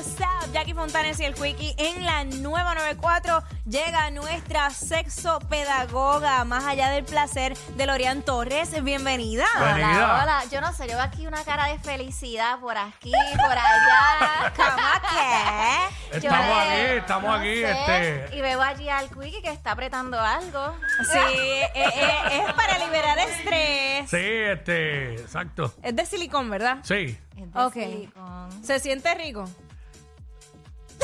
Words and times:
what's 0.00 0.20
up? 0.20 0.50
Jackie 0.52 0.72
Fontanes 0.74 1.20
y 1.20 1.24
el 1.24 1.34
Quickie 1.34 1.74
en 1.76 2.04
la 2.04 2.24
nueva 2.24 2.74
94 2.74 3.42
llega 3.68 4.10
nuestra 4.10 4.70
sexopedagoga, 4.70 6.44
más 6.44 6.64
allá 6.64 6.88
del 6.90 7.04
placer, 7.04 7.56
de 7.76 7.86
Lorian 7.86 8.22
Torres. 8.22 8.70
Bienvenida. 8.82 9.44
Bienvenida. 9.58 10.04
Hola, 10.04 10.22
hola. 10.22 10.44
Yo 10.50 10.60
no 10.62 10.72
sé, 10.72 10.84
yo 10.88 10.94
veo 10.94 11.02
aquí 11.02 11.26
una 11.26 11.44
cara 11.44 11.66
de 11.66 11.78
felicidad 11.78 12.58
por 12.60 12.76
aquí, 12.78 13.12
por 13.36 13.52
allá. 13.52 14.52
¿Cómo 14.56 14.76
que? 15.10 16.20
Yo 16.20 16.30
Estamos 16.30 16.46
le- 16.56 16.62
aquí, 16.62 16.98
estamos 16.98 17.30
no 17.30 17.34
aquí, 17.36 17.54
sé, 17.56 17.70
este. 17.70 18.36
Y 18.36 18.40
veo 18.40 18.62
allí 18.62 18.88
al 18.88 19.08
Quickie 19.10 19.42
que 19.42 19.50
está 19.50 19.72
apretando 19.72 20.18
algo. 20.18 20.76
Sí, 21.12 21.18
eh, 21.18 21.70
eh, 21.74 22.42
es 22.46 22.52
para 22.54 22.78
liberar 22.86 23.18
estrés. 23.18 24.10
Sí, 24.10 24.16
este, 24.16 25.14
exacto. 25.14 25.74
Es 25.82 25.94
de 25.94 26.06
silicón, 26.06 26.48
¿verdad? 26.50 26.78
Sí. 26.84 27.18
Es 27.36 27.52
de 27.52 27.60
Ok. 27.60 27.72
silicón. 27.74 28.64
¿Se 28.64 28.80
siente 28.80 29.14
rico? 29.14 29.44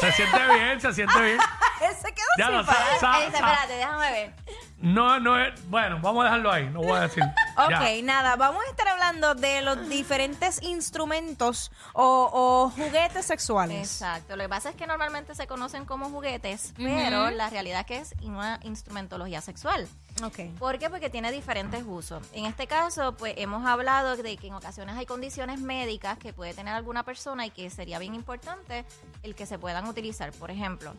Se 0.01 0.13
siente 0.13 0.39
bien, 0.55 0.81
se 0.81 0.93
siente 0.93 1.21
bien. 1.21 1.39
Él 1.81 1.95
se 2.01 2.13
quedó 2.15 2.27
Ya 2.39 2.47
sin 2.47 2.57
lo 2.57 2.65
parar. 2.67 2.83
sabes. 2.99 3.01
Sa- 3.01 3.19
Ey, 3.19 3.31
sa- 3.31 3.37
espérate, 3.39 3.73
déjame 3.75 4.11
ver. 4.13 4.33
No, 4.79 5.21
no 5.21 5.39
es. 5.39 5.69
Bueno, 5.69 5.99
vamos 6.01 6.23
a 6.23 6.25
dejarlo 6.25 6.53
ahí, 6.53 6.69
no 6.71 6.81
voy 6.81 6.97
a 6.99 7.01
decir. 7.03 7.23
Ok, 7.59 7.71
Ya. 7.71 8.03
nada, 8.03 8.37
vamos 8.37 8.63
a 8.67 8.71
estar 8.71 8.86
hablando 9.07 9.35
de 9.35 9.63
los 9.63 9.89
diferentes 9.89 10.63
instrumentos 10.63 11.71
o, 11.93 12.31
o 12.33 12.71
juguetes 12.71 13.27
sexuales. 13.27 13.79
Exacto. 13.79 14.37
Lo 14.37 14.43
que 14.45 14.49
pasa 14.49 14.71
es 14.71 14.77
que 14.77 14.87
normalmente 14.87 15.35
se 15.35 15.47
conocen 15.47 15.85
como 15.85 16.11
juguetes, 16.11 16.73
pero 16.77 17.31
la 17.31 17.49
realidad 17.51 17.81
es 17.81 17.87
que 17.87 17.99
es 17.99 18.15
una 18.23 18.59
instrumentología 18.65 19.41
sexual. 19.41 19.87
Ok. 20.25 20.41
¿Por 20.59 20.79
qué? 20.79 20.91
Porque 20.91 21.11
tiene 21.11 21.31
diferentes 21.31 21.85
usos. 21.87 22.23
En 22.33 22.47
este 22.47 22.67
caso, 22.67 23.17
pues 23.17 23.35
hemos 23.37 23.67
hablado 23.67 24.17
de 24.17 24.37
que 24.37 24.49
en 24.49 24.55
ocasiones 24.55 24.97
hay 24.97 25.07
condiciones 25.07 25.61
médicas 25.61 26.19
que 26.19 26.33
puede 26.33 26.55
tener 26.55 26.75
alguna 26.75 27.05
persona 27.05 27.47
y 27.47 27.51
que 27.51 27.71
sería 27.71 27.99
bien 27.99 28.15
importante 28.15 28.85
el 29.23 29.35
que 29.35 29.47
se 29.47 29.59
puedan 29.59 29.87
utilizar. 29.87 30.33
Por 30.33 30.51
ejemplo, 30.51 30.95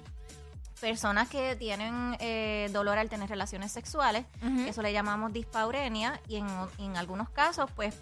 personas 0.80 1.28
que 1.28 1.56
tienen 1.56 2.16
eh, 2.20 2.70
dolor 2.72 2.97
al 2.97 3.09
tener 3.09 3.30
relaciones 3.30 3.72
sexuales, 3.72 4.25
eso 4.67 4.81
le 4.81 4.94
llamamos 4.94 5.33
dispaurenia, 5.33 6.20
y 6.28 6.38
en, 6.38 6.47
en 6.78 6.97
algunos 6.97 7.30
casos, 7.30 7.70
pues 7.75 7.95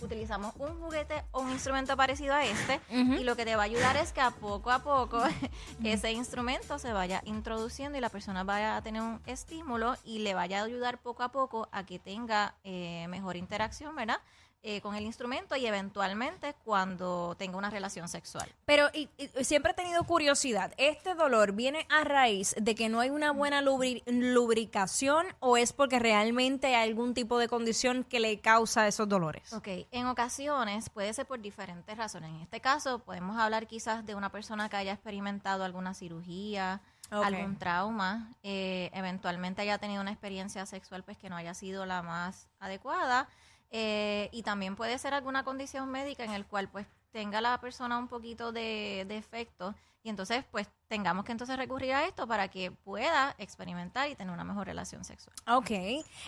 utilizamos 0.00 0.54
un 0.58 0.78
juguete 0.80 1.22
o 1.32 1.40
un 1.40 1.50
instrumento 1.50 1.96
parecido 1.96 2.34
a 2.34 2.44
este 2.44 2.80
y 2.90 3.24
lo 3.24 3.36
que 3.36 3.44
te 3.44 3.56
va 3.56 3.62
a 3.62 3.64
ayudar 3.64 3.96
es 3.96 4.12
que 4.12 4.20
a 4.20 4.30
poco 4.30 4.70
a 4.70 4.82
poco 4.82 5.22
ese 5.84 6.12
instrumento 6.12 6.78
se 6.78 6.92
vaya 6.92 7.22
introduciendo 7.24 7.96
y 7.98 8.00
la 8.00 8.10
persona 8.10 8.44
vaya 8.44 8.76
a 8.76 8.82
tener 8.82 9.02
un 9.02 9.20
estímulo 9.26 9.96
y 10.04 10.18
le 10.18 10.34
vaya 10.34 10.60
a 10.60 10.64
ayudar 10.64 10.98
poco 10.98 11.22
a 11.22 11.30
poco 11.30 11.68
a 11.72 11.84
que 11.84 11.98
tenga 11.98 12.54
eh, 12.64 13.06
mejor 13.08 13.36
interacción, 13.36 13.94
¿verdad? 13.96 14.18
Eh, 14.62 14.80
con 14.80 14.96
el 14.96 15.04
instrumento 15.04 15.54
y 15.54 15.64
eventualmente 15.64 16.56
cuando 16.64 17.36
tenga 17.38 17.56
una 17.56 17.70
relación 17.70 18.08
sexual. 18.08 18.48
Pero 18.64 18.88
y- 18.92 19.08
y 19.16 19.44
siempre 19.44 19.70
he 19.70 19.74
tenido 19.74 20.02
curiosidad. 20.02 20.72
¿Este 20.76 21.14
dolor 21.14 21.52
viene 21.52 21.86
a 21.88 22.02
raíz 22.02 22.52
de 22.60 22.74
que 22.74 22.88
no 22.88 22.98
hay 22.98 23.10
una 23.10 23.30
buena 23.30 23.62
lubri- 23.62 24.02
lubricación 24.06 25.24
o 25.38 25.56
es 25.56 25.72
porque 25.72 26.00
realmente 26.00 26.74
hay 26.74 26.88
algún 26.88 27.14
tipo 27.14 27.38
de 27.38 27.46
condición 27.48 28.02
que 28.02 28.18
le 28.18 28.40
causa 28.40 28.88
esos 28.88 29.08
dolores? 29.08 29.52
Ok, 29.52 29.68
en 29.92 30.06
ocasiones 30.06 30.90
puede 30.90 31.12
ser 31.14 31.26
por 31.26 31.38
diferentes 31.40 31.96
razones. 31.96 32.30
En 32.30 32.40
este 32.40 32.60
caso 32.60 32.98
podemos 32.98 33.38
hablar 33.38 33.68
quizás 33.68 34.04
de 34.04 34.16
una 34.16 34.30
persona 34.32 34.68
que 34.68 34.76
haya 34.76 34.92
experimentado 34.94 35.62
alguna 35.62 35.94
cirugía, 35.94 36.80
algún 37.10 37.56
trauma, 37.56 38.32
eh, 38.42 38.90
eventualmente 38.94 39.62
haya 39.62 39.78
tenido 39.78 40.00
una 40.02 40.10
experiencia 40.10 40.66
sexual 40.66 41.04
pues 41.04 41.16
que 41.16 41.30
no 41.30 41.36
haya 41.36 41.54
sido 41.54 41.86
la 41.86 42.02
más 42.02 42.48
adecuada 42.58 43.28
eh, 43.70 44.28
y 44.32 44.42
también 44.42 44.76
puede 44.76 44.98
ser 44.98 45.14
alguna 45.14 45.44
condición 45.44 45.90
médica 45.90 46.24
en 46.24 46.32
el 46.32 46.46
cual 46.46 46.68
pues 46.68 46.86
tenga 47.12 47.40
la 47.40 47.58
persona 47.60 47.98
un 47.98 48.08
poquito 48.08 48.52
de 48.52 49.04
defecto 49.08 49.74
y 50.02 50.08
entonces 50.10 50.44
pues 50.52 50.68
tengamos 50.86 51.24
que 51.24 51.32
entonces 51.32 51.56
recurrir 51.56 51.92
a 51.94 52.06
esto 52.06 52.28
para 52.28 52.46
que 52.48 52.70
pueda 52.70 53.34
experimentar 53.38 54.08
y 54.08 54.14
tener 54.14 54.32
una 54.32 54.44
mejor 54.44 54.66
relación 54.66 55.02
sexual. 55.02 55.34
Ok. 55.48 55.70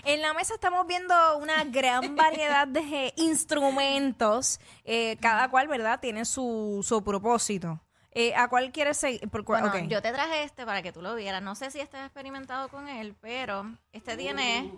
En 0.04 0.20
la 0.22 0.32
mesa 0.34 0.54
estamos 0.54 0.84
viendo 0.86 1.14
una 1.38 1.62
gran 1.64 2.16
variedad 2.16 2.66
de 2.66 3.12
instrumentos. 3.16 4.58
eh, 4.84 5.16
cada 5.20 5.48
cual, 5.50 5.68
¿verdad? 5.68 6.00
Tiene 6.00 6.24
su, 6.24 6.80
su 6.86 7.02
propósito. 7.04 7.80
Eh, 8.10 8.34
¿A 8.34 8.48
cuál 8.48 8.72
quieres 8.72 8.96
seguir? 8.96 9.28
Por 9.28 9.44
cuál- 9.44 9.62
Bueno, 9.70 9.84
ok. 9.84 9.88
yo 9.90 10.02
te 10.02 10.10
traje 10.12 10.42
este 10.42 10.64
para 10.66 10.82
que 10.82 10.90
tú 10.92 11.02
lo 11.02 11.14
vieras. 11.14 11.42
No 11.42 11.54
sé 11.54 11.70
si 11.70 11.78
has 11.80 11.88
experimentado 11.94 12.68
con 12.68 12.88
él, 12.88 13.14
pero 13.20 13.70
este 13.92 14.16
tiene, 14.16 14.72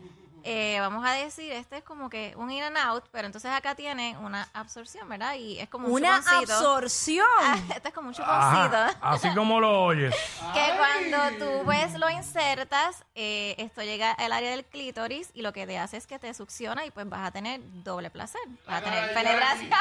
eh, 0.44 0.78
vamos 0.80 1.04
a 1.06 1.12
decir, 1.12 1.50
este 1.52 1.78
es 1.78 1.82
como 1.84 2.08
que 2.10 2.34
un 2.36 2.50
in 2.50 2.62
and 2.62 2.76
out, 2.78 3.04
pero 3.12 3.26
entonces 3.26 3.50
acá 3.50 3.74
tiene 3.74 4.16
una 4.18 4.48
absorción, 4.54 5.08
¿verdad? 5.08 5.34
Y 5.34 5.58
es 5.60 5.68
como 5.68 5.88
un 5.88 5.92
Una 5.94 6.18
chuponcito. 6.20 6.52
absorción. 6.54 7.26
Ah, 7.40 7.56
este 7.74 7.88
es 7.88 7.94
como 7.94 8.08
un 8.08 8.14
chuponcito. 8.14 8.76
Ajá, 8.76 8.96
así 9.02 9.28
como 9.34 9.60
lo 9.60 9.84
oyes. 9.84 10.14
Que 10.54 10.72
cuando 10.76 11.44
tú 11.44 11.64
pues 11.64 11.94
lo 11.94 12.08
insertas, 12.10 13.04
eh, 13.14 13.54
esto 13.58 13.82
llega 13.82 14.12
al 14.12 14.32
área 14.32 14.50
del 14.50 14.64
clítoris 14.64 15.30
y 15.34 15.42
lo 15.42 15.52
que 15.52 15.66
te 15.66 15.78
hace 15.78 15.96
es 15.96 16.06
que 16.06 16.18
te 16.18 16.32
succiona 16.34 16.84
y 16.84 16.90
pues 16.90 17.08
vas 17.08 17.26
a 17.26 17.30
tener 17.30 17.60
doble 17.82 18.10
placer. 18.10 18.40
Vas 18.66 18.80
a 18.80 18.84
tener 18.84 19.14
penetración. 19.14 19.70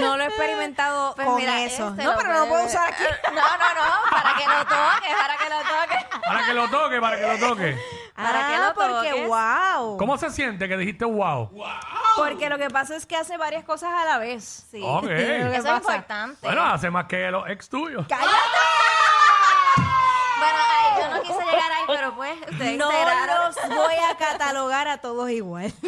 No 0.00 0.16
lo 0.16 0.22
he 0.24 0.26
experimentado 0.28 1.14
Pues 1.14 1.26
con 1.26 1.36
mira, 1.36 1.62
eso. 1.62 1.90
este 1.90 2.04
no, 2.04 2.14
pero 2.16 2.32
no 2.32 2.38
lo 2.40 2.48
puedo 2.48 2.64
usar 2.64 2.90
aquí. 2.90 3.02
No, 3.34 3.34
no, 3.34 3.74
no, 3.74 4.10
para 4.10 4.34
que 4.34 4.46
lo 4.46 4.64
toques, 4.64 5.14
para 5.20 5.36
que 5.36 5.48
lo 5.50 5.58
toques. 5.58 6.20
Para 6.26 6.46
que 6.46 6.54
lo 6.54 6.68
toque, 6.70 7.00
para 7.02 7.16
que 7.18 7.26
lo 7.26 7.48
toque. 7.48 7.78
Para 8.14 8.46
que 8.48 8.54
Ah, 8.54 8.68
lo 8.68 8.74
porque 8.74 9.10
toques. 9.10 9.26
wow. 9.28 9.96
¿Cómo 9.98 10.16
se 10.18 10.30
siente 10.30 10.68
que 10.68 10.76
dijiste 10.76 11.04
wow? 11.04 11.50
Porque 12.16 12.48
lo 12.48 12.58
que 12.58 12.70
pasa 12.70 12.94
es 12.94 13.06
que 13.06 13.16
hace 13.16 13.36
varias 13.36 13.64
cosas 13.64 13.92
a 13.92 14.04
la 14.04 14.18
vez. 14.18 14.66
Sí. 14.70 14.80
Ok. 14.84 15.02
Lo 15.02 15.08
que 15.08 15.46
Eso 15.46 15.56
es 15.56 15.64
pasa. 15.64 15.76
importante. 15.78 16.38
Bueno, 16.42 16.64
hace 16.64 16.90
más 16.90 17.06
que 17.06 17.28
los 17.32 17.48
ex 17.50 17.68
tuyos. 17.68 18.06
Bueno, 18.06 18.22
ay, 20.58 21.02
yo 21.02 21.10
no 21.16 21.22
quise 21.22 21.40
llegar 21.44 21.72
ahí, 21.72 21.84
pero 21.88 22.14
pues 22.14 22.38
ustedes 22.50 22.78
No 22.78 22.90
enteraron. 22.90 23.46
los 23.46 23.56
voy 23.76 23.94
a 24.10 24.16
catalogar 24.16 24.86
a 24.88 24.98
todos 24.98 25.30
igual. 25.30 25.72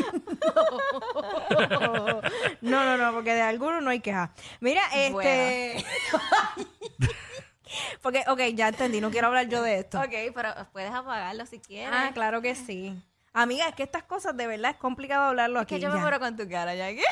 No, 2.61 2.85
no, 2.85 2.97
no, 2.97 3.13
porque 3.13 3.35
de 3.35 3.43
algunos 3.43 3.83
no 3.83 3.91
hay 3.91 4.01
queja. 4.01 4.31
Mira, 4.61 4.83
este. 4.93 5.85
porque, 8.07 8.25
ok, 8.29 8.55
ya 8.55 8.69
entendí, 8.69 9.01
no 9.01 9.11
quiero 9.11 9.27
hablar 9.27 9.49
yo 9.49 9.63
de 9.63 9.81
esto. 9.81 9.99
Ok, 9.99 10.13
pero 10.35 10.55
puedes 10.73 10.93
apagarlo 10.93 11.45
si 11.47 11.59
quieres. 11.59 11.91
Ah, 11.93 12.11
claro 12.15 12.41
que 12.41 12.55
sí. 12.55 12.95
Amiga, 13.33 13.69
es 13.69 13.75
que 13.75 13.83
estas 13.83 14.03
cosas 14.05 14.37
de 14.37 14.47
verdad 14.47 14.71
es 14.71 14.77
complicado 14.77 15.25
hablarlo 15.25 15.59
Es 15.59 15.65
aquí. 15.65 15.75
que 15.75 15.81
yo 15.81 15.91
me 15.91 15.99
muero 15.99 16.19
con 16.21 16.37
tu 16.37 16.49
cara, 16.49 16.75
ya 16.75 16.89
que. 16.89 17.03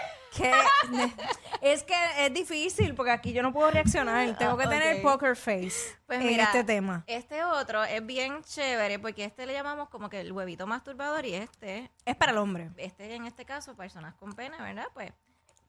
Es 1.60 1.82
que 1.82 1.94
es 2.19 2.32
difícil 2.32 2.94
porque 2.94 3.10
aquí 3.10 3.32
yo 3.32 3.43
no 3.43 3.53
puedo 3.53 3.71
reaccionar. 3.71 4.37
Tengo 4.37 4.56
que 4.56 4.65
Ah, 4.65 4.69
tener 4.71 4.97
ok. 4.97 5.03
poker 5.03 5.37
face 5.37 5.97
Pues 6.06 6.21
en 6.21 6.27
mira, 6.27 6.44
este 6.44 6.65
tema. 6.65 7.05
Este 7.06 7.43
otro 7.44 7.84
es 7.84 8.05
bien 8.05 8.43
chévere 8.43 8.99
porque 8.99 9.25
este 9.25 9.47
le 9.47 9.53
llamamos 9.53 9.88
como 9.88 10.09
que 10.09 10.21
el 10.21 10.32
huevito 10.32 10.66
masturbador 10.66 11.25
y 11.26 11.34
este, 11.34 11.91
Es 12.05 12.16
para 12.16 12.32
el 12.32 12.38
hombre. 12.38 12.71
este 12.76 13.15
en 13.15 13.26
este 13.26 13.44
caso, 13.44 13.75
personas 13.76 14.15
con 14.15 14.32
pene, 14.34 14.56
¿verdad? 14.61 14.87
Pues 14.94 15.12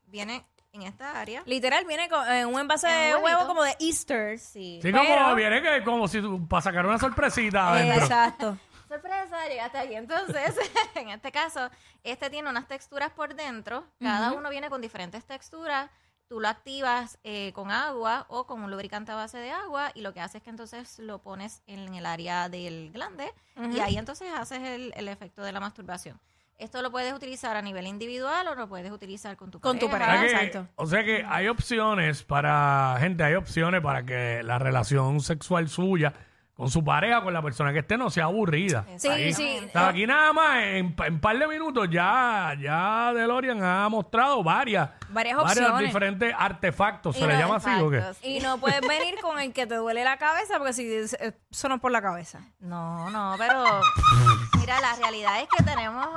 viene 0.07 0.45
en 0.75 0.83
esta 0.83 1.19
área. 1.19 1.41
Literal, 1.45 1.85
viene 1.85 2.07
con 2.09 2.27
eh, 2.31 2.45
un 2.45 2.59
envase 2.59 2.87
En 2.87 2.93
un 2.93 3.01
de 3.01 3.15
huevo 3.15 3.25
huevito. 3.25 3.47
como 3.47 3.63
de 3.63 3.75
Easter. 3.79 4.37
Sí. 4.39 4.79
Sí, 4.81 4.91
Pero- 4.91 4.99
como 4.99 5.35
viene 5.35 5.61
que 5.61 5.83
como 5.83 6.07
si 6.07 6.21
tú- 6.21 6.47
para 6.47 6.61
sacar 6.61 6.85
una 6.85 6.99
sorpresita 6.99 7.71
adentro. 7.71 8.01
Exacto. 8.03 8.57
Sorpresa, 8.87 9.47
llegaste 9.47 9.77
aquí. 9.79 9.95
Entonces, 9.95 10.55
en 10.95 11.09
este 11.09 11.31
caso, 11.31 11.69
este 12.03 12.29
tiene 12.29 12.49
unas 12.49 12.67
texturas 12.67 13.11
por 13.11 13.33
dentro. 13.33 13.83
Cada 13.99 14.31
uno 14.33 14.49
viene 14.49 14.69
con 14.69 14.79
diferentes 14.81 15.25
texturas. 15.25 15.89
Tú 16.27 16.39
lo 16.39 16.47
activas 16.47 17.19
eh, 17.23 17.51
con 17.53 17.69
agua 17.71 18.25
o 18.29 18.47
con 18.47 18.63
un 18.63 18.71
lubricante 18.71 19.11
a 19.11 19.15
base 19.15 19.37
de 19.37 19.51
agua 19.51 19.91
y 19.93 20.01
lo 20.01 20.11
que 20.13 20.21
hace 20.21 20.37
es 20.39 20.43
que 20.43 20.49
entonces 20.49 20.97
lo 20.99 21.19
pones 21.21 21.61
en 21.67 21.93
el 21.93 22.03
área 22.05 22.49
del 22.49 22.91
glande 22.91 23.31
y 23.71 23.79
ahí 23.79 23.95
entonces 23.97 24.31
haces 24.33 24.59
el, 24.61 24.91
el 24.95 25.07
efecto 25.07 25.43
de 25.43 25.51
la 25.51 25.59
masturbación. 25.59 26.19
Esto 26.57 26.81
lo 26.81 26.89
puedes 26.89 27.13
utilizar 27.13 27.57
a 27.57 27.61
nivel 27.61 27.85
individual 27.85 28.47
o 28.47 28.55
lo 28.55 28.69
puedes 28.69 28.91
utilizar 28.91 29.35
con 29.35 29.51
tu 29.51 29.59
Con 29.59 29.77
tu 29.77 29.87
O 29.87 29.89
pareja. 29.91 30.11
sea, 30.21 30.39
que, 30.39 30.45
Exacto. 30.45 30.67
o 30.75 30.85
sea 30.85 31.03
que 31.03 31.25
hay 31.27 31.47
opciones 31.49 32.23
para, 32.23 32.95
gente, 32.99 33.23
hay 33.23 33.33
opciones 33.35 33.81
para 33.81 34.05
que 34.05 34.41
la 34.43 34.57
relación 34.57 35.19
sexual 35.19 35.67
suya 35.67 36.13
con 36.55 36.69
su 36.69 36.83
pareja, 36.85 37.21
con 37.21 37.33
la 37.33 37.41
persona 37.41 37.73
que 37.73 37.79
esté, 37.79 37.97
no 37.97 38.09
sea 38.09 38.25
aburrida. 38.25 38.85
Sí, 38.97 39.09
Ahí. 39.09 39.33
sí. 39.33 39.59
O 39.67 39.71
sea, 39.71 39.89
aquí 39.89 40.07
nada 40.07 40.31
más, 40.31 40.63
en 40.63 40.95
un 41.09 41.19
par 41.19 41.37
de 41.37 41.47
minutos 41.47 41.89
ya, 41.91 42.55
ya 42.61 43.11
DeLorean 43.13 43.61
ha 43.61 43.89
mostrado 43.89 44.41
varias, 44.41 44.89
Varias 45.09 45.35
varios 45.37 45.57
opciones. 45.65 45.87
diferentes 45.87 46.33
artefactos, 46.37 47.15
Y 47.17 47.19
¿se 47.19 47.27
le 47.27 47.33
no- 47.33 47.39
llama 47.39 47.55
así 47.57 47.69
o 47.81 47.89
qué? 47.89 48.01
Y 48.21 48.39
no 48.39 48.57
puedes 48.57 48.79
venir 48.81 49.15
con 49.21 49.37
el 49.39 49.51
que 49.51 49.67
te 49.67 49.75
duele 49.75 50.05
la 50.05 50.15
cabeza 50.17 50.57
porque 50.57 50.71
si 50.71 50.85
eh, 50.89 51.33
eso 51.51 51.67
no 51.69 51.75
es 51.75 51.81
por 51.81 51.91
la 51.91 52.01
cabeza. 52.01 52.39
No, 52.59 53.09
no, 53.09 53.35
pero 53.37 53.63
mira, 54.59 54.79
la 54.79 54.95
realidad 54.95 55.41
es 55.41 55.49
que 55.49 55.61
tenemos, 55.63 56.07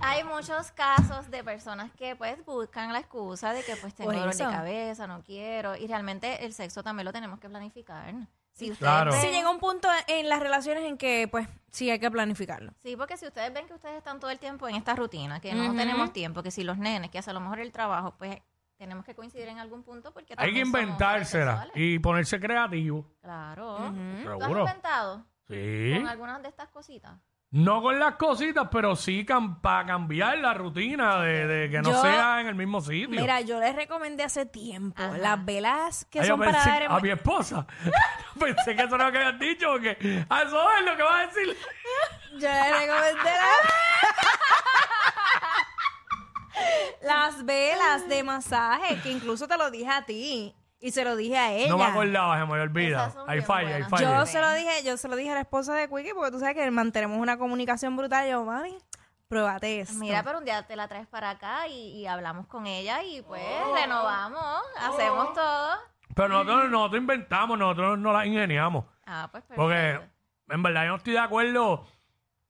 hay 0.00 0.24
muchos 0.24 0.72
casos 0.72 1.30
de 1.30 1.44
personas 1.44 1.90
que 1.96 2.16
pues 2.16 2.44
buscan 2.44 2.92
la 2.92 2.98
excusa 2.98 3.52
de 3.52 3.62
que 3.62 3.76
pues 3.76 3.94
tengo 3.94 4.12
dolor 4.12 4.34
de 4.34 4.44
cabeza, 4.44 5.06
no 5.06 5.22
quiero, 5.22 5.76
y 5.76 5.86
realmente 5.86 6.44
el 6.44 6.52
sexo 6.54 6.82
también 6.82 7.04
lo 7.04 7.12
tenemos 7.12 7.38
que 7.38 7.48
planificar. 7.48 8.12
Si 8.60 8.70
ustedes 8.70 8.78
Claro. 8.78 9.10
ven- 9.12 9.20
Sí, 9.22 9.28
llega 9.28 9.50
un 9.50 9.58
punto 9.58 9.88
en 10.06 10.28
las 10.28 10.40
relaciones 10.40 10.84
en 10.84 10.98
que, 10.98 11.26
pues, 11.28 11.48
sí 11.70 11.90
hay 11.90 11.98
que 11.98 12.10
planificarlo. 12.10 12.72
Sí, 12.82 12.94
porque 12.96 13.16
si 13.16 13.26
ustedes 13.26 13.52
ven 13.54 13.66
que 13.66 13.74
ustedes 13.74 13.96
están 13.96 14.20
todo 14.20 14.30
el 14.30 14.38
tiempo 14.38 14.68
en 14.68 14.74
esta 14.76 14.94
rutina, 14.94 15.40
que 15.40 15.52
no 15.54 15.64
Ujú. 15.66 15.76
tenemos 15.76 16.12
tiempo, 16.12 16.42
que 16.42 16.50
si 16.50 16.62
los 16.62 16.76
nenes, 16.78 17.10
que 17.10 17.18
hace 17.18 17.30
a 17.30 17.32
lo 17.32 17.40
mejor 17.40 17.60
el 17.60 17.72
trabajo, 17.72 18.14
pues 18.18 18.36
tenemos 18.76 19.04
que 19.04 19.14
coincidir 19.14 19.48
en 19.48 19.58
algún 19.58 19.82
punto 19.82 20.12
porque 20.12 20.34
Hay 20.36 20.52
que 20.52 20.60
también 20.60 20.66
somos 20.66 20.80
inventársela 20.82 21.68
y 21.74 21.98
ponerse 21.98 22.38
creativo. 22.40 23.06
Claro. 23.22 23.76
¿Tú 23.76 23.82
has 23.84 24.40
Seguro. 24.40 24.60
inventado 24.60 25.24
Sí. 25.48 25.92
con 25.96 26.06
algunas 26.08 26.42
de 26.42 26.48
estas 26.48 26.68
cositas? 26.68 27.12
No 27.52 27.82
con 27.82 27.98
las 27.98 28.14
cositas, 28.14 28.68
pero 28.70 28.94
sí 28.94 29.26
para 29.60 29.84
cambiar 29.84 30.38
la 30.38 30.54
rutina 30.54 31.20
de, 31.20 31.48
de 31.48 31.68
que 31.68 31.82
no 31.82 31.90
Yo- 31.90 32.00
sea 32.00 32.40
en 32.40 32.46
el 32.46 32.54
mismo 32.54 32.80
sitio. 32.80 33.08
Mira, 33.20 33.40
yo 33.40 33.58
les 33.58 33.74
recomendé 33.74 34.22
hace 34.22 34.46
tiempo 34.46 35.02
Ajá. 35.02 35.18
las 35.18 35.44
velas 35.44 36.04
que 36.04 36.20
Ay, 36.20 36.28
yo 36.28 36.34
son 36.34 36.38
para 36.46 36.52
pensé- 36.52 36.70
dar... 36.70 36.82
a 36.92 37.00
mi 37.00 37.10
esposa. 37.10 37.66
pensé 38.40 38.74
que 38.74 38.82
eso 38.82 38.94
era 38.96 39.06
lo 39.06 39.12
que 39.12 39.18
habían 39.18 39.38
dicho, 39.38 39.68
porque 39.70 40.24
a 40.28 40.42
eso 40.42 40.70
es 40.78 40.84
lo 40.84 40.96
que 40.96 41.02
va 41.02 41.18
a 41.20 41.26
decir. 41.26 41.56
Yo 42.32 42.38
les 42.48 42.80
recomendé 42.80 43.30
la- 43.30 43.60
las 47.02 47.44
velas 47.44 48.08
de 48.08 48.22
masaje, 48.22 49.00
que 49.02 49.10
incluso 49.10 49.48
te 49.48 49.56
lo 49.56 49.70
dije 49.70 49.90
a 49.90 50.04
ti 50.04 50.54
y 50.80 50.90
se 50.92 51.04
lo 51.04 51.16
dije 51.16 51.36
a 51.38 51.52
ella. 51.52 51.68
No 51.68 51.78
me 51.78 51.84
acordaba, 51.84 52.38
se 52.38 52.46
me 52.46 52.88
Esas 52.88 53.12
son 53.14 53.28
Ahí 53.28 53.36
bien 53.38 53.46
falla, 53.46 53.68
ahí 53.68 53.72
buenas. 53.82 53.90
falla. 53.90 54.18
Yo 54.20 54.26
se 54.26 54.40
lo 54.40 54.52
dije, 54.52 54.82
yo 54.84 54.96
se 54.96 55.08
lo 55.08 55.16
dije 55.16 55.30
a 55.30 55.34
la 55.34 55.40
esposa 55.40 55.74
de 55.74 55.88
Quickie 55.88 56.14
porque 56.14 56.30
tú 56.30 56.38
sabes 56.40 56.54
que 56.54 56.70
mantenemos 56.70 57.18
una 57.18 57.38
comunicación 57.38 57.96
brutal. 57.96 58.28
Yo, 58.28 58.44
mami, 58.44 58.76
pruébate 59.28 59.80
esto. 59.80 59.94
Mira, 59.94 60.22
pero 60.22 60.38
un 60.38 60.44
día 60.44 60.66
te 60.66 60.76
la 60.76 60.88
traes 60.88 61.06
para 61.06 61.30
acá 61.30 61.66
y, 61.68 61.92
y 62.00 62.06
hablamos 62.06 62.46
con 62.46 62.66
ella 62.66 63.02
y 63.02 63.22
pues 63.22 63.42
Oh. 63.66 63.74
renovamos, 63.74 64.62
hacemos 64.78 65.32
todo. 65.34 65.78
Pero 66.22 66.28
nosotros, 66.28 66.70
nosotros 66.70 67.00
inventamos, 67.00 67.58
nosotros 67.58 67.98
no 67.98 68.12
las 68.12 68.26
ingeniamos. 68.26 68.84
Ah, 69.06 69.28
pues 69.30 69.42
perfecto. 69.44 69.62
Porque 69.62 70.00
en 70.48 70.62
verdad 70.62 70.82
yo 70.84 70.88
no 70.90 70.96
estoy 70.96 71.12
de 71.14 71.18
acuerdo, 71.18 71.86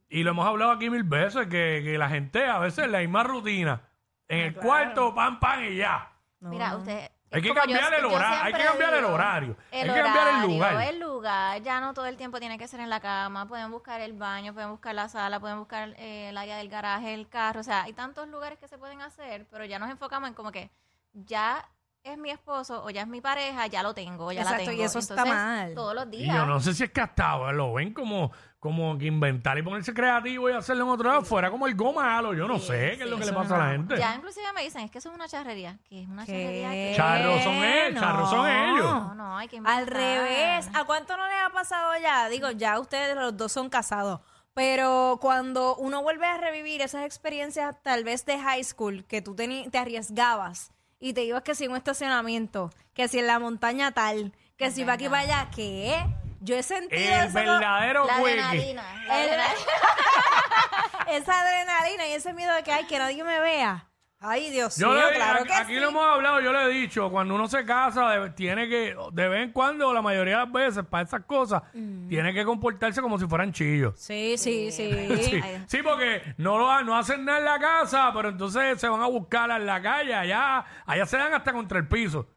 y 0.09 0.23
lo 0.23 0.31
hemos 0.31 0.47
hablado 0.47 0.73
aquí 0.73 0.91
mil 0.91 1.05
veces, 1.05 1.47
que, 1.47 1.81
que 1.85 1.97
la 1.99 2.09
gente 2.09 2.47
a 2.47 2.59
veces 2.59 2.89
la 2.89 2.99
misma 2.99 3.23
rutina. 3.23 3.83
En 4.29 4.39
el 4.41 4.55
cuarto, 4.55 5.15
pam, 5.15 5.41
pam 5.41 5.65
y 5.65 5.77
ya. 5.77 6.11
Mira, 6.41 6.77
usted... 6.77 7.11
Hay 7.33 7.43
que 7.43 7.49
como 7.51 7.61
yo- 7.61 7.67
cambiar 7.75 7.95
el 7.95 8.01
yo 8.03 8.09
horario, 8.13 8.37
hay 8.39 8.43
siempre 8.43 8.61
que 8.63 8.69
cambiar 8.69 8.95
el 8.95 9.01
digo, 9.03 9.15
horario, 9.15 9.57
El 9.71 9.89
hay 9.91 9.95
que 9.97 10.03
cambiar 10.03 10.27
el 10.29 10.35
horario, 10.35 10.49
lugar. 10.49 10.83
El 10.89 10.99
lugar, 10.99 11.63
ya 11.63 11.81
no 11.81 11.95
todo 11.95 12.07
el 12.07 12.17
tiempo 12.17 12.41
tiene 12.41 12.59
que 12.59 12.67
ser 12.67 12.81
en 12.81 12.91
la 12.91 12.99
cama. 12.99 13.47
Pueden 13.47 13.71
buscar 13.71 14.01
el 14.01 14.15
baño, 14.15 14.53
pueden 14.53 14.71
buscar 14.71 14.97
la 14.97 15.09
sala, 15.09 15.39
pueden 15.39 15.61
buscar 15.61 15.91
eh, 15.97 16.31
el 16.31 16.37
área 16.37 16.57
del 16.57 16.69
garaje, 16.69 17.15
el 17.15 17.29
carro. 17.29 17.61
O 17.61 17.63
sea, 17.63 17.85
hay 17.85 17.93
tantos 17.93 18.27
lugares 18.27 18.59
que 18.59 18.67
se 18.67 18.79
pueden 18.79 19.01
hacer, 19.01 19.47
pero 19.49 19.65
ya 19.65 19.79
nos 19.79 19.91
enfocamos 19.91 20.29
en 20.29 20.35
como 20.35 20.51
que 20.51 20.73
ya 21.13 21.69
es 22.03 22.17
mi 22.19 22.31
esposo 22.31 22.83
o 22.85 22.91
ya 22.91 23.03
es 23.03 23.09
mi 23.09 23.21
pareja, 23.21 23.67
ya 23.67 23.83
lo 23.83 23.93
tengo, 23.95 24.33
ya 24.33 24.41
Exacto, 24.41 24.65
la 24.65 24.73
y 24.73 24.77
tengo. 24.77 24.85
eso 24.87 24.99
está 25.01 25.15
Entonces, 25.15 25.35
mal. 25.35 25.75
Todos 25.75 25.95
los 25.95 26.07
Y 26.07 26.11
días. 26.11 26.35
yo 26.37 26.47
no 26.47 26.61
sé 26.61 26.75
si 26.75 26.85
es 26.85 26.91
que 26.91 27.01
hasta 27.01 27.29
ahora 27.31 27.53
lo 27.53 27.75
ven 27.75 27.93
como, 27.93 28.33
como 28.59 28.97
que 28.97 29.07
inventar 29.07 29.59
y 29.59 29.63
ponerse 29.63 29.93
creativo 29.93 30.49
y 30.49 30.53
hacerlo 30.55 30.85
en 30.85 30.91
otro 30.91 31.09
lado 31.11 31.23
fuera 31.23 31.51
como 31.51 31.67
algo 31.67 31.93
malo. 31.93 32.33
Yo 32.35 32.49
no 32.49 32.59
Sí, 32.59 32.69
sé 32.69 32.97
qué 32.97 33.05
es 33.05 33.11
lo 33.11 33.19
que 33.19 33.27
le 33.27 33.33
pasa 33.33 33.57
a 33.57 33.59
la 33.59 33.65
no. 33.67 33.73
gente. 33.73 33.99
Ya 33.99 34.15
inclusive 34.15 34.47
me 34.55 34.63
dicen, 34.63 34.83
es 34.83 34.91
que 34.91 34.99
eso 34.99 35.11
es 35.11 35.15
una 35.15 35.29
charrería. 35.29 35.79
que 35.89 36.03
es 36.03 36.09
una 36.09 36.25
¿Qué? 36.25 36.33
charrería? 36.33 36.71
que- 36.71 36.93
Charros 36.97 37.43
son 37.43 37.55
ellos, 37.57 38.01
charros 38.01 38.31
son 38.31 38.49
ellos. 38.49 38.85
No, 38.85 39.15
no, 39.15 39.37
hay 39.39 39.49
que 39.49 39.57
Al 39.59 39.61
inventar. 39.63 39.93
revés. 39.93 40.69
¿A 40.75 40.85
cuánto 40.85 41.17
no 41.17 41.27
les 41.29 41.37
ha 41.45 41.51
pasado 41.51 41.93
ya? 42.01 42.29
Digo, 42.29 42.51
ya 42.51 42.79
ustedes 42.81 43.15
los 43.15 43.37
dos 43.37 43.53
son 43.53 43.69
casados. 43.69 44.21
Pero 44.55 45.19
cuando 45.21 45.77
uno 45.77 46.03
vuelve 46.03 46.27
a 46.27 46.37
revivir 46.39 46.81
esas 46.83 47.05
experiencias 47.05 47.77
tal 47.83 48.05
vez 48.05 48.25
de 48.27 48.39
high 48.39 48.65
school, 48.65 49.05
que 49.07 49.23
tú 49.23 49.37
teni- 49.37 49.71
te 49.71 49.79
arriesgabas 49.79 50.73
y 51.01 51.13
te 51.15 51.25
ibas 51.25 51.43
que 51.43 51.55
si 51.55 51.65
en 51.65 51.73
un 51.73 51.77
estacionamiento, 51.79 52.71
que 52.95 53.09
si 53.09 53.19
en 53.19 53.27
la 53.27 53.39
montaña 53.39 53.91
tal, 53.93 54.33
que 54.57 54.71
si 54.71 54.85
va 54.85 54.93
aquí 54.93 55.09
para 55.09 55.23
allá, 55.23 55.49
¿qué? 55.55 55.97
Yo 56.43 56.57
he 56.57 56.63
sentido 56.63 57.01
El 57.03 57.25
eso- 57.29 57.35
verdadero 57.35 58.07
La 58.07 58.17
adrenalina. 58.17 58.83
la 59.07 59.23
El- 59.25 59.31
adrenalina. 59.31 59.67
esa 61.09 61.41
adrenalina 61.41 62.07
y 62.07 62.13
ese 62.13 62.33
miedo 62.33 62.55
de 62.55 62.63
que, 62.63 62.73
ay, 62.73 62.87
que 62.87 62.99
nadie 62.99 63.25
me 63.25 63.41
vea. 63.41 63.87
Ay, 64.23 64.51
Dios 64.51 64.77
Yo 64.77 64.91
mío, 64.91 65.01
le- 65.09 65.15
claro 65.17 65.39
aquí, 65.41 65.49
que 65.49 65.55
aquí 65.55 65.75
sí. 65.75 65.81
lo 65.81 65.89
hemos 65.89 66.05
hablado, 66.07 66.41
yo 66.41 66.53
le 66.53 66.65
he 66.65 66.69
dicho, 66.69 67.11
cuando 67.11 67.35
uno 67.35 67.49
se 67.49 67.65
casa, 67.65 68.11
de- 68.11 68.31
tiene 68.31 68.69
que, 68.69 68.95
de 69.13 69.29
vez 69.29 69.45
en 69.45 69.53
cuando, 69.53 69.95
la 69.95 70.03
mayoría 70.03 70.35
de 70.41 70.45
las 70.45 70.53
veces, 70.53 70.85
para 70.85 71.05
esas 71.05 71.25
cosas, 71.25 71.63
tiene 71.73 72.35
que 72.35 72.45
comportarse 72.45 73.01
como 73.01 73.19
si 73.19 73.27
fueran 73.27 73.51
chillos. 73.53 73.95
Sí, 73.99 74.37
sí, 74.37 74.71
sí. 74.73 74.91
Sí, 75.23 75.41
Ay. 75.43 75.65
sí, 75.67 75.79
porque 75.83 76.35
no 76.37 76.59
lo 76.59 76.71
ha- 76.71 76.83
no 76.83 76.97
hacen 76.99 77.25
nada 77.25 77.39
en 77.39 77.45
la 77.47 77.59
casa, 77.59 78.11
pero 78.15 78.29
entonces 78.29 78.79
se 78.79 78.89
van 78.89 79.01
a 79.01 79.07
buscar 79.07 79.51
en 79.51 79.65
la 79.65 79.81
calle, 79.81 80.15
allá, 80.15 80.67
allá 80.85 81.07
se 81.07 81.17
dan 81.17 81.33
hasta 81.33 81.53
contra 81.55 81.79
el 81.79 81.89
piso, 81.89 82.29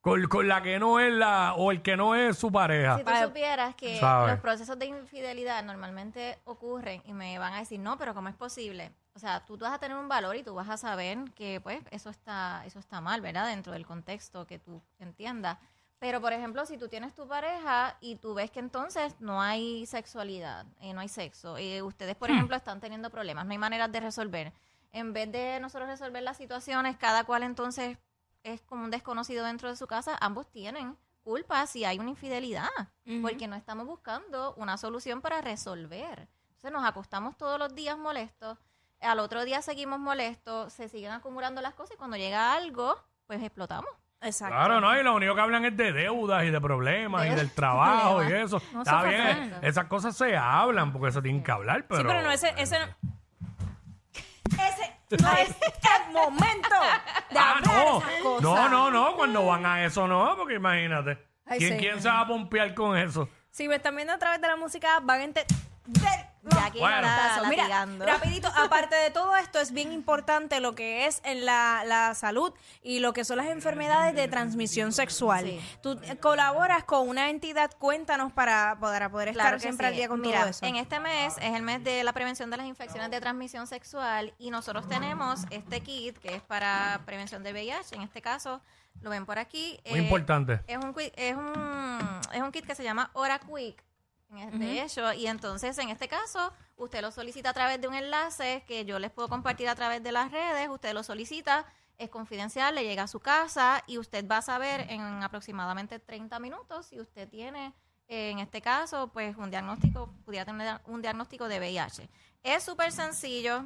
con, 0.00 0.22
con 0.28 0.46
la 0.46 0.62
que 0.62 0.78
no 0.78 1.00
es 1.00 1.12
la, 1.12 1.54
o 1.56 1.72
el 1.72 1.82
que 1.82 1.96
no 1.96 2.14
es 2.14 2.38
su 2.38 2.52
pareja. 2.52 2.98
Si 2.98 3.04
tú 3.04 3.10
supieras 3.20 3.74
que 3.74 3.98
¿sabes? 3.98 4.30
los 4.34 4.40
procesos 4.40 4.78
de 4.78 4.86
infidelidad 4.86 5.64
normalmente 5.64 6.38
ocurren 6.44 7.02
y 7.04 7.12
me 7.12 7.36
van 7.40 7.54
a 7.54 7.58
decir, 7.58 7.80
no, 7.80 7.98
pero 7.98 8.14
¿cómo 8.14 8.28
es 8.28 8.36
posible? 8.36 8.92
O 9.14 9.18
sea, 9.18 9.44
tú 9.44 9.58
vas 9.58 9.72
a 9.72 9.78
tener 9.78 9.96
un 9.96 10.08
valor 10.08 10.36
y 10.36 10.42
tú 10.42 10.54
vas 10.54 10.68
a 10.68 10.76
saber 10.76 11.18
que 11.34 11.60
pues 11.60 11.80
eso 11.90 12.10
está, 12.10 12.64
eso 12.66 12.78
está 12.78 13.00
mal, 13.00 13.20
¿verdad? 13.20 13.46
Dentro 13.46 13.72
del 13.72 13.86
contexto 13.86 14.46
que 14.46 14.58
tú 14.58 14.80
entiendas. 14.98 15.58
Pero, 16.02 16.20
por 16.20 16.32
ejemplo, 16.32 16.66
si 16.66 16.78
tú 16.78 16.88
tienes 16.88 17.14
tu 17.14 17.28
pareja 17.28 17.96
y 18.00 18.16
tú 18.16 18.34
ves 18.34 18.50
que 18.50 18.58
entonces 18.58 19.14
no 19.20 19.40
hay 19.40 19.86
sexualidad, 19.86 20.66
eh, 20.80 20.92
no 20.92 21.00
hay 21.00 21.08
sexo, 21.08 21.60
y 21.60 21.80
ustedes, 21.80 22.16
por 22.16 22.28
ejemplo, 22.28 22.56
están 22.56 22.80
teniendo 22.80 23.08
problemas, 23.08 23.46
no 23.46 23.52
hay 23.52 23.58
maneras 23.58 23.92
de 23.92 24.00
resolver. 24.00 24.52
En 24.90 25.12
vez 25.12 25.30
de 25.30 25.60
nosotros 25.60 25.88
resolver 25.88 26.24
las 26.24 26.36
situaciones, 26.36 26.96
cada 26.96 27.22
cual 27.22 27.44
entonces 27.44 27.98
es 28.42 28.62
como 28.62 28.82
un 28.82 28.90
desconocido 28.90 29.44
dentro 29.44 29.68
de 29.68 29.76
su 29.76 29.86
casa, 29.86 30.18
ambos 30.20 30.50
tienen 30.50 30.96
culpa 31.22 31.64
si 31.68 31.84
hay 31.84 32.00
una 32.00 32.10
infidelidad, 32.10 32.68
porque 33.20 33.46
no 33.46 33.54
estamos 33.54 33.86
buscando 33.86 34.54
una 34.56 34.76
solución 34.78 35.20
para 35.20 35.40
resolver. 35.40 36.28
Entonces 36.48 36.72
nos 36.72 36.84
acostamos 36.84 37.36
todos 37.36 37.60
los 37.60 37.76
días 37.76 37.96
molestos, 37.96 38.58
al 39.02 39.18
otro 39.18 39.44
día 39.44 39.62
seguimos 39.62 39.98
molestos, 39.98 40.72
se 40.72 40.88
siguen 40.88 41.12
acumulando 41.12 41.60
las 41.60 41.74
cosas 41.74 41.94
y 41.94 41.98
cuando 41.98 42.16
llega 42.16 42.54
algo, 42.54 42.96
pues 43.26 43.42
explotamos. 43.42 43.90
Exacto. 44.20 44.54
Claro, 44.54 44.80
no, 44.80 44.96
y 44.98 45.02
lo 45.02 45.16
único 45.16 45.34
que 45.34 45.40
hablan 45.40 45.64
es 45.64 45.76
de 45.76 45.92
deudas 45.92 46.44
y 46.44 46.50
de 46.50 46.60
problemas 46.60 47.26
y 47.26 47.30
del 47.30 47.50
trabajo 47.50 48.22
y 48.22 48.32
eso. 48.32 48.62
No, 48.72 48.82
Está 48.82 49.02
bien, 49.02 49.54
esas 49.62 49.86
cosas 49.86 50.16
se 50.16 50.36
hablan 50.36 50.92
porque 50.92 51.10
se 51.10 51.20
tienen 51.20 51.42
que 51.42 51.50
hablar, 51.50 51.86
pero... 51.88 52.02
Sí, 52.02 52.06
pero 52.06 52.22
no, 52.22 52.30
ese, 52.30 52.54
ese 52.56 52.78
no. 52.78 52.86
Ese 54.52 55.22
no 55.22 55.32
es 55.36 55.48
el 55.48 56.12
momento 56.12 56.68
de 57.30 57.38
Ah, 57.38 57.56
hablar 57.58 57.66
no. 57.66 57.98
esas 57.98 58.20
cosas. 58.22 58.42
No, 58.42 58.68
no, 58.68 58.90
no, 58.90 59.16
cuando 59.16 59.44
van 59.46 59.66
a 59.66 59.84
eso 59.84 60.06
no, 60.06 60.36
porque 60.36 60.54
imagínate. 60.54 61.18
Ay, 61.46 61.58
¿Quién. 61.58 61.78
¿Quién 61.78 62.00
se 62.00 62.08
va 62.08 62.20
a 62.20 62.26
pompear 62.26 62.74
con 62.74 62.96
eso? 62.96 63.28
Si 63.50 63.66
me 63.68 63.76
están 63.76 63.96
viendo 63.96 64.12
a 64.12 64.18
través 64.18 64.40
de 64.40 64.46
la 64.48 64.56
música, 64.56 65.00
van 65.02 65.20
a 65.20 65.24
entender. 65.24 65.58
Ya 66.44 66.70
que 66.70 66.80
Bueno. 66.80 67.06
está 67.06 67.42
Mira, 67.48 67.62
latigando. 67.68 68.04
rapidito, 68.06 68.48
aparte 68.56 68.96
de 68.96 69.10
todo 69.10 69.36
esto, 69.36 69.60
es 69.60 69.70
bien 69.72 69.92
importante 69.92 70.58
lo 70.58 70.74
que 70.74 71.06
es 71.06 71.20
en 71.24 71.44
la, 71.44 71.84
la 71.86 72.14
salud 72.14 72.52
y 72.82 72.98
lo 72.98 73.12
que 73.12 73.24
son 73.24 73.36
las 73.36 73.46
enfermedades 73.46 74.14
de 74.16 74.26
transmisión 74.26 74.92
sexual. 74.92 75.44
Sí. 75.46 75.60
Tú 75.82 76.00
eh, 76.02 76.16
colaboras 76.16 76.82
con 76.82 77.08
una 77.08 77.30
entidad, 77.30 77.70
cuéntanos 77.78 78.32
para, 78.32 78.76
para 78.80 79.08
poder 79.08 79.28
estar 79.28 79.44
Claro 79.44 79.56
que 79.58 79.62
siempre 79.62 79.86
sí. 79.86 79.90
al 79.92 79.96
día 79.96 80.08
con 80.08 80.20
Mira, 80.20 80.40
todo 80.40 80.50
eso. 80.50 80.66
En 80.66 80.74
este 80.76 80.98
mes 80.98 81.34
es 81.40 81.54
el 81.54 81.62
mes 81.62 81.84
de 81.84 82.02
la 82.02 82.12
prevención 82.12 82.50
de 82.50 82.56
las 82.56 82.66
infecciones 82.66 83.10
de 83.12 83.20
transmisión 83.20 83.68
sexual 83.68 84.34
y 84.38 84.50
nosotros 84.50 84.88
tenemos 84.88 85.40
este 85.50 85.80
kit 85.80 86.18
que 86.18 86.34
es 86.34 86.42
para 86.42 87.02
prevención 87.06 87.44
de 87.44 87.52
VIH. 87.52 87.94
En 87.94 88.02
este 88.02 88.20
caso, 88.20 88.60
lo 89.00 89.10
ven 89.10 89.26
por 89.26 89.38
aquí. 89.38 89.78
Muy 89.88 90.00
eh, 90.00 90.02
importante. 90.02 90.60
Es 90.66 90.76
un, 90.78 90.92
qui- 90.92 91.12
es, 91.14 91.36
un, 91.36 92.20
es 92.32 92.42
un 92.42 92.50
kit 92.50 92.66
que 92.66 92.74
se 92.74 92.82
llama 92.82 93.10
Hora 93.12 93.38
Quick. 93.38 93.82
De 94.32 94.82
hecho, 94.82 95.12
y 95.12 95.26
entonces 95.26 95.76
en 95.78 95.90
este 95.90 96.08
caso, 96.08 96.52
usted 96.76 97.02
lo 97.02 97.10
solicita 97.10 97.50
a 97.50 97.52
través 97.52 97.80
de 97.80 97.88
un 97.88 97.94
enlace 97.94 98.64
que 98.66 98.84
yo 98.86 98.98
les 98.98 99.10
puedo 99.10 99.28
compartir 99.28 99.68
a 99.68 99.74
través 99.74 100.02
de 100.02 100.10
las 100.10 100.30
redes. 100.30 100.68
Usted 100.70 100.94
lo 100.94 101.02
solicita, 101.02 101.66
es 101.98 102.08
confidencial, 102.08 102.74
le 102.74 102.84
llega 102.84 103.02
a 103.02 103.08
su 103.08 103.20
casa 103.20 103.84
y 103.86 103.98
usted 103.98 104.26
va 104.26 104.38
a 104.38 104.42
saber 104.42 104.86
en 104.90 105.00
aproximadamente 105.22 105.98
30 105.98 106.38
minutos 106.38 106.86
si 106.86 106.98
usted 106.98 107.28
tiene, 107.28 107.74
eh, 108.08 108.30
en 108.30 108.38
este 108.38 108.62
caso, 108.62 109.08
pues 109.12 109.36
un 109.36 109.50
diagnóstico, 109.50 110.10
pudiera 110.24 110.46
tener 110.46 110.80
un 110.86 111.02
diagnóstico 111.02 111.46
de 111.46 111.58
VIH. 111.58 112.08
Es 112.42 112.62
súper 112.62 112.90
sencillo. 112.90 113.64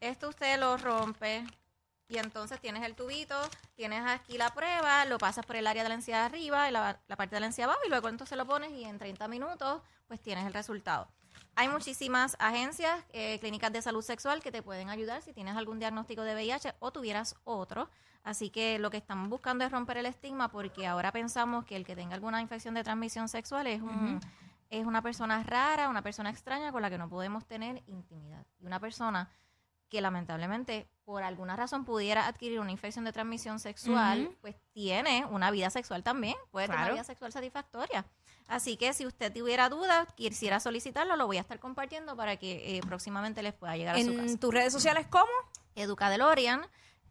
Esto 0.00 0.30
usted 0.30 0.58
lo 0.58 0.76
rompe, 0.76 1.44
y 2.10 2.18
entonces 2.18 2.60
tienes 2.60 2.82
el 2.82 2.94
tubito, 2.94 3.40
tienes 3.76 4.04
aquí 4.06 4.36
la 4.36 4.52
prueba, 4.52 5.04
lo 5.04 5.16
pasas 5.18 5.46
por 5.46 5.56
el 5.56 5.66
área 5.66 5.84
de 5.84 5.88
la 5.88 5.94
encía 5.94 6.18
de 6.18 6.24
arriba 6.24 6.68
y 6.68 6.72
la, 6.72 7.00
la 7.06 7.16
parte 7.16 7.36
de 7.36 7.40
la 7.40 7.46
encía 7.46 7.64
abajo 7.64 7.80
y 7.86 7.88
luego 7.88 8.08
entonces 8.08 8.36
lo 8.36 8.46
pones 8.46 8.72
y 8.72 8.84
en 8.84 8.98
30 8.98 9.28
minutos 9.28 9.80
pues 10.08 10.20
tienes 10.20 10.44
el 10.44 10.52
resultado. 10.52 11.08
Hay 11.56 11.68
muchísimas 11.68 12.36
agencias, 12.38 13.04
eh, 13.12 13.38
clínicas 13.38 13.72
de 13.72 13.82
salud 13.82 14.02
sexual 14.02 14.42
que 14.42 14.50
te 14.50 14.62
pueden 14.62 14.88
ayudar 14.88 15.22
si 15.22 15.32
tienes 15.32 15.56
algún 15.56 15.78
diagnóstico 15.78 16.22
de 16.22 16.34
VIH 16.34 16.74
o 16.78 16.90
tuvieras 16.90 17.36
otro. 17.44 17.88
Así 18.22 18.50
que 18.50 18.78
lo 18.78 18.90
que 18.90 18.96
estamos 18.96 19.28
buscando 19.28 19.64
es 19.64 19.70
romper 19.70 19.98
el 19.98 20.06
estigma 20.06 20.48
porque 20.48 20.86
ahora 20.86 21.12
pensamos 21.12 21.64
que 21.64 21.76
el 21.76 21.84
que 21.84 21.96
tenga 21.96 22.14
alguna 22.14 22.40
infección 22.40 22.74
de 22.74 22.84
transmisión 22.84 23.28
sexual 23.28 23.66
es, 23.66 23.80
un, 23.82 24.20
es 24.68 24.84
una 24.84 25.02
persona 25.02 25.42
rara, 25.42 25.88
una 25.88 26.02
persona 26.02 26.30
extraña 26.30 26.72
con 26.72 26.82
la 26.82 26.90
que 26.90 26.98
no 26.98 27.08
podemos 27.08 27.46
tener 27.46 27.82
intimidad. 27.86 28.44
Y 28.58 28.66
una 28.66 28.78
persona 28.78 29.30
que 29.90 30.00
lamentablemente 30.00 30.88
por 31.04 31.22
alguna 31.24 31.56
razón 31.56 31.84
pudiera 31.84 32.26
adquirir 32.26 32.60
una 32.60 32.70
infección 32.70 33.04
de 33.04 33.12
transmisión 33.12 33.58
sexual, 33.58 34.30
pues 34.40 34.54
tiene 34.72 35.26
una 35.26 35.50
vida 35.50 35.68
sexual 35.68 36.04
también, 36.04 36.36
puede 36.52 36.68
tener 36.68 36.82
una 36.82 36.92
vida 36.92 37.04
sexual 37.04 37.32
satisfactoria. 37.32 38.06
Así 38.46 38.76
que 38.76 38.92
si 38.92 39.06
usted 39.06 39.32
tuviera 39.32 39.68
dudas, 39.68 40.08
quisiera 40.14 40.60
solicitarlo, 40.60 41.16
lo 41.16 41.26
voy 41.26 41.38
a 41.38 41.40
estar 41.40 41.58
compartiendo 41.58 42.16
para 42.16 42.36
que 42.36 42.78
eh, 42.78 42.80
próximamente 42.82 43.42
les 43.42 43.54
pueda 43.54 43.76
llegar 43.76 43.96
a 43.96 44.00
su 44.00 44.06
casa. 44.06 44.22
en 44.22 44.38
tus 44.38 44.54
redes 44.54 44.72
sociales, 44.72 45.06
¿cómo? 45.08 45.30
Educa 45.74 46.10
DeLorean 46.10 46.62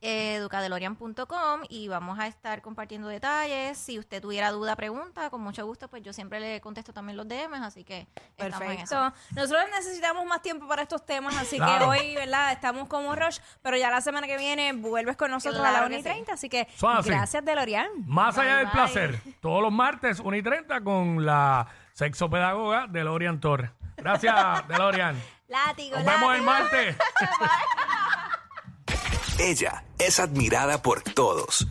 eh, 0.02 0.36
educadelorian.com 0.36 1.62
y 1.70 1.88
vamos 1.88 2.20
a 2.20 2.28
estar 2.28 2.62
compartiendo 2.62 3.08
detalles. 3.08 3.78
Si 3.78 4.00
usted 4.00 4.22
tuviera 4.22 4.52
duda, 4.52 4.76
pregunta, 4.76 5.30
con 5.30 5.42
mucho 5.42 5.66
gusto, 5.66 5.88
pues 5.90 6.04
yo 6.04 6.14
siempre 6.14 6.40
le 6.40 6.62
contesto 6.62 6.94
también 6.94 7.18
los 7.18 7.28
DMs, 7.28 7.62
así 7.62 7.84
que 7.84 8.08
estamos 8.38 8.62
en 8.62 8.72
eso. 8.80 8.96
Perfecto. 8.96 9.14
Nosotros 9.36 9.64
necesitamos 9.76 10.26
más 10.26 10.42
tiempo 10.42 10.68
para 10.68 10.84
estos 10.84 11.06
temas, 11.06 11.36
así 11.38 11.58
que 11.58 11.84
hoy, 11.86 12.16
¿verdad? 12.16 12.52
Estamos 12.52 12.88
como 12.88 13.16
Rush, 13.16 13.40
pero 13.62 13.78
ya 13.78 13.90
la 13.92 14.02
semana 14.02 14.28
que 14.28 14.38
viene 14.38 14.74
vuelves 14.74 15.18
con 15.18 15.32
nosotros 15.32 15.60
a 15.62 15.64
la 15.64 15.70
Claro 15.80 15.86
1 15.88 15.96
y 15.96 15.98
que 15.98 16.04
sí. 16.04 16.10
30, 16.10 16.34
así 16.34 16.50
que 16.50 16.68
gracias, 17.06 17.46
DeLorean. 17.46 17.88
Más 18.06 18.38
allá 18.38 18.58
del 18.58 18.66
bye. 18.68 18.74
placer, 18.74 19.20
todos 19.42 19.62
los 19.62 19.72
martes, 19.72 20.20
1 20.20 20.38
y 20.38 20.44
30, 20.44 20.82
con 20.82 21.26
la 21.26 21.68
sexopedagoga 21.94 22.88
Delorian 22.88 23.40
Torres. 23.40 23.72
Gracias, 23.98 24.36
Delorian. 24.70 25.22
Látigo, 25.48 25.98
Nos 25.98 26.06
vemos 26.06 26.36
el 26.36 26.46
látigo. 26.46 26.46
martes. 26.46 26.96
Ella 29.40 29.84
es 30.00 30.20
admirada 30.20 30.82
por 30.82 31.02
todos. 31.04 31.68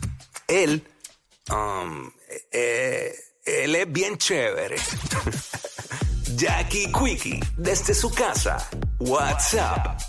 Él, 0.47 0.87
um, 1.51 2.11
eh, 2.51 3.13
él 3.45 3.75
es 3.75 3.91
bien 3.91 4.17
chévere. 4.17 4.77
Jackie 6.35 6.91
Quickie, 6.91 7.39
desde 7.57 7.93
su 7.93 8.09
casa. 8.11 8.69
WhatsApp 8.99 9.99